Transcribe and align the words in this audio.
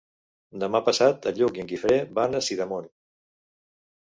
Demà 0.63 0.79
passat 0.87 1.27
en 1.31 1.37
Lluc 1.41 1.59
i 1.59 1.63
en 1.65 1.69
Guifré 1.73 1.99
van 2.21 2.39
a 2.39 2.41
Sidamon. 2.49 2.89